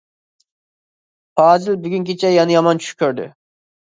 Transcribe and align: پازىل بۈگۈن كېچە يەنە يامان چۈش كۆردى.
پازىل 1.39 1.77
بۈگۈن 1.83 2.07
كېچە 2.07 2.31
يەنە 2.37 2.55
يامان 2.57 2.81
چۈش 2.85 2.97
كۆردى. 3.03 3.29